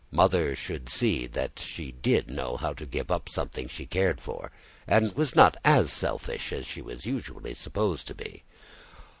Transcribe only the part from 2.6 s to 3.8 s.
to give up something